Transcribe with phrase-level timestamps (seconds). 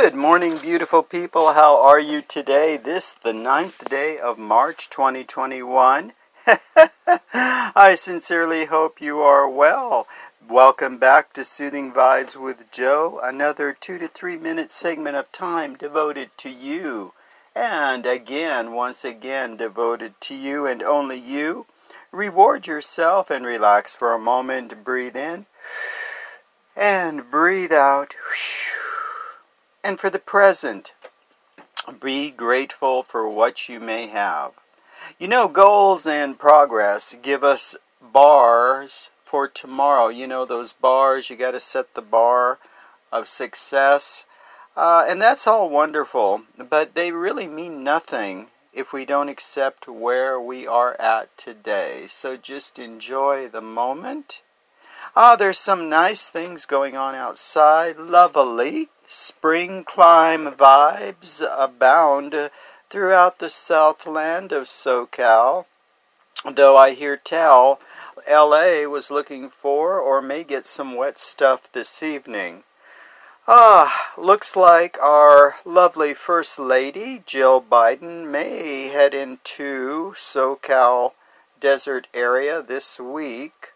[0.00, 1.52] Good morning, beautiful people.
[1.52, 2.76] How are you today?
[2.76, 6.14] This, the ninth day of March 2021.
[7.32, 10.08] I sincerely hope you are well.
[10.48, 15.76] Welcome back to Soothing Vibes with Joe, another two to three minute segment of time
[15.76, 17.12] devoted to you.
[17.54, 21.66] And again, once again, devoted to you and only you.
[22.10, 24.82] Reward yourself and relax for a moment.
[24.82, 25.46] Breathe in
[26.76, 28.16] and breathe out.
[29.84, 30.94] And for the present,
[32.00, 34.52] be grateful for what you may have.
[35.18, 40.08] You know, goals and progress give us bars for tomorrow.
[40.08, 42.58] You know, those bars, you got to set the bar
[43.12, 44.24] of success.
[44.74, 50.40] Uh, and that's all wonderful, but they really mean nothing if we don't accept where
[50.40, 52.04] we are at today.
[52.06, 54.40] So just enjoy the moment.
[55.16, 57.98] Ah, there's some nice things going on outside.
[57.98, 58.88] Lovely.
[59.06, 62.50] Spring climb vibes abound
[62.90, 65.66] throughout the southland of SoCal.
[66.44, 67.78] Though I hear tell
[68.28, 72.64] LA was looking for or may get some wet stuff this evening.
[73.46, 81.12] Ah, looks like our lovely First Lady, Jill Biden, may head into SoCal
[81.60, 83.73] desert area this week.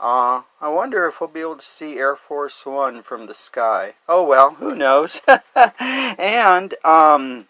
[0.00, 3.94] Uh, I wonder if we'll be able to see Air Force One from the sky.
[4.08, 5.20] Oh well, who knows?
[6.18, 7.48] and um,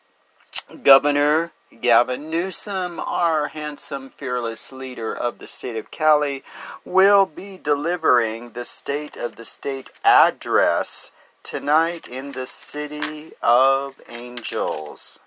[0.83, 6.43] Governor Gavin Newsom, our handsome, fearless leader of the state of Cali,
[6.85, 15.21] will be delivering the State of the State address tonight in the City of Angels.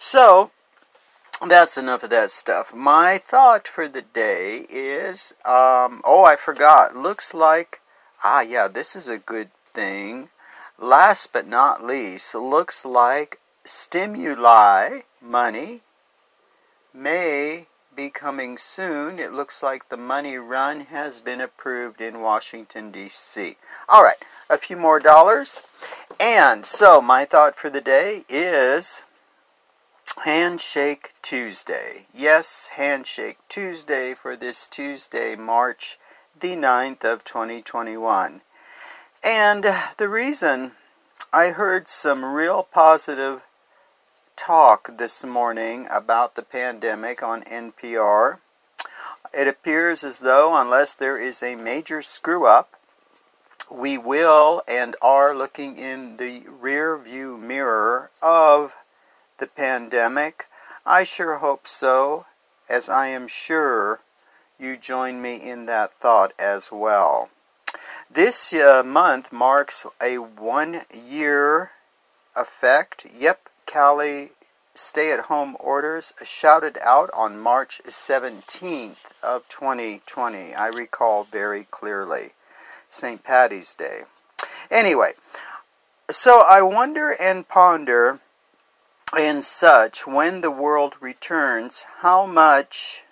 [0.00, 0.50] So,
[1.46, 2.74] that's enough of that stuff.
[2.74, 6.96] My thought for the day is um, oh, I forgot.
[6.96, 7.80] Looks like,
[8.24, 10.30] ah, yeah, this is a good thing.
[10.78, 15.80] Last but not least, looks like stimuli money
[16.92, 19.18] may be coming soon.
[19.18, 23.56] It looks like the money run has been approved in Washington, D.C.
[23.88, 25.62] All right, a few more dollars.
[26.20, 29.02] And so, my thought for the day is
[30.24, 32.06] Handshake Tuesday.
[32.12, 35.96] Yes, Handshake Tuesday for this Tuesday, March
[36.38, 38.40] the 9th of 2021.
[39.24, 39.64] And
[39.96, 40.72] the reason
[41.32, 43.44] I heard some real positive
[44.34, 48.38] talk this morning about the pandemic on NPR.
[49.32, 52.74] It appears as though, unless there is a major screw up,
[53.70, 58.74] we will and are looking in the rear view mirror of
[59.38, 60.46] the pandemic?
[60.84, 62.26] I sure hope so,
[62.68, 64.00] as I am sure
[64.58, 67.30] you join me in that thought as well.
[68.10, 71.72] This uh, month marks a one year
[72.36, 73.06] effect.
[73.14, 74.30] Yep, Cali
[74.74, 80.54] stay at home orders shouted out on March 17th of 2020.
[80.54, 82.32] I recall very clearly.
[82.88, 83.22] St.
[83.22, 84.00] Patty's Day.
[84.70, 85.12] Anyway,
[86.10, 88.20] so I wonder and ponder
[89.16, 93.04] and such, when the world returns, how much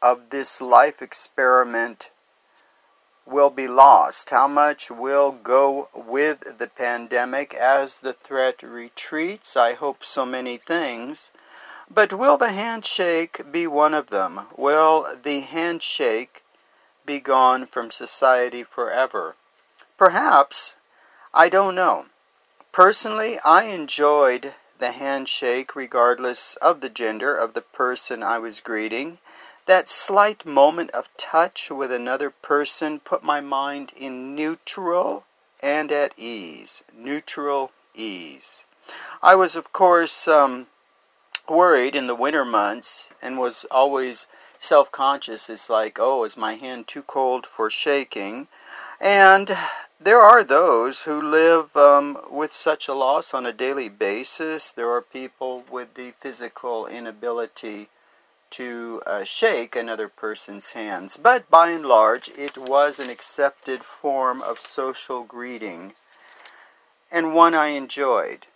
[0.00, 2.10] of this life experiment
[3.26, 4.30] will be lost?
[4.30, 9.56] How much will go with the pandemic as the threat retreats?
[9.56, 11.32] I hope so many things.
[11.92, 14.42] But will the handshake be one of them?
[14.56, 16.44] Will the handshake
[17.04, 19.34] be gone from society forever?
[19.96, 20.76] Perhaps.
[21.34, 22.06] I don't know.
[22.72, 29.18] Personally, I enjoyed the handshake, regardless of the gender of the person I was greeting.
[29.66, 35.24] That slight moment of touch with another person put my mind in neutral
[35.62, 36.82] and at ease.
[36.96, 38.64] Neutral ease.
[39.22, 40.66] I was, of course, um,
[41.48, 44.26] worried in the winter months and was always
[44.58, 45.50] self conscious.
[45.50, 48.48] It's like, oh, is my hand too cold for shaking?
[49.00, 49.50] And
[50.00, 54.72] there are those who live um, with such a loss on a daily basis.
[54.72, 57.88] There are people with the physical inability
[58.50, 61.18] to uh, shake another person's hands.
[61.18, 65.92] But by and large, it was an accepted form of social greeting
[67.12, 68.46] and one I enjoyed.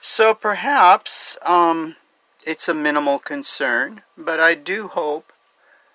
[0.00, 1.96] So perhaps um,
[2.44, 5.32] it's a minimal concern, but I do hope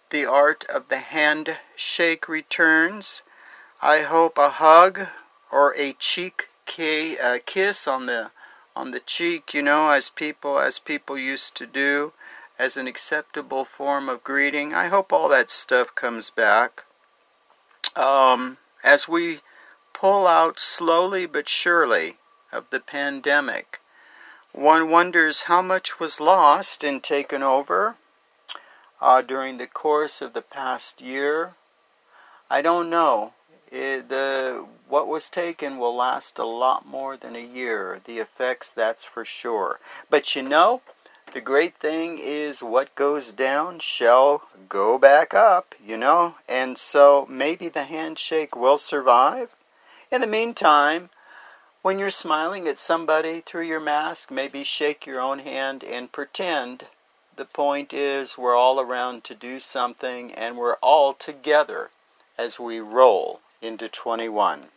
[0.10, 3.24] the art of the handshake returns
[3.84, 5.08] I hope a hug
[5.52, 8.30] or a cheek kiss on the
[8.76, 12.14] on the cheek, you know, as people as people used to do,
[12.60, 14.72] as an acceptable form of greeting.
[14.72, 16.84] I hope all that stuff comes back.
[17.96, 19.40] Um, as we
[19.94, 22.18] pull out slowly but surely
[22.52, 23.80] of the pandemic.
[24.52, 27.96] One wonders how much was lost and taken over
[29.02, 31.56] uh, during the course of the past year.
[32.50, 33.34] I don't know.
[33.72, 38.02] It, the what was taken will last a lot more than a year.
[38.04, 39.80] The effects, that's for sure.
[40.10, 40.82] But you know,
[41.34, 47.26] the great thing is what goes down shall go back up, you know, and so
[47.30, 49.48] maybe the handshake will survive.
[50.12, 51.10] In the meantime,
[51.82, 56.88] when you're smiling at somebody through your mask, maybe shake your own hand and pretend.
[57.38, 61.92] The point is, we're all around to do something and we're all together
[62.38, 64.70] as we roll into 21.